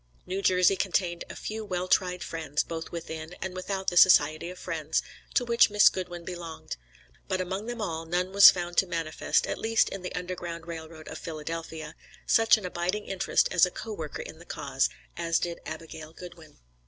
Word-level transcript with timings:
New 0.25 0.41
Jersey 0.41 0.75
contained 0.75 1.25
a 1.29 1.35
few 1.35 1.63
well 1.63 1.87
tried 1.87 2.23
friends, 2.23 2.63
both 2.63 2.91
within 2.91 3.35
and 3.39 3.53
without 3.53 3.89
the 3.89 3.97
Society 3.97 4.49
of 4.49 4.57
Friends, 4.57 5.03
to 5.35 5.45
which 5.45 5.69
Miss 5.69 5.89
Goodwin 5.89 6.25
belonged; 6.25 6.75
but 7.27 7.39
among 7.39 7.67
them 7.67 7.81
all 7.83 8.05
none 8.07 8.31
was 8.31 8.49
found 8.49 8.77
to 8.77 8.87
manifest, 8.87 9.45
at 9.45 9.59
least 9.59 9.89
in 9.89 10.01
the 10.01 10.15
Underground 10.15 10.65
Rail 10.65 10.89
Road 10.89 11.07
of 11.07 11.19
Philadelphia, 11.19 11.93
such 12.25 12.57
an 12.57 12.65
abiding 12.65 13.05
interest 13.05 13.47
as 13.51 13.63
a 13.67 13.69
co 13.69 13.93
worker 13.93 14.23
in 14.23 14.39
the 14.39 14.43
cause, 14.43 14.89
as 15.17 15.37
did 15.37 15.59
Abigail 15.67 16.13
Goodwin. 16.13 16.57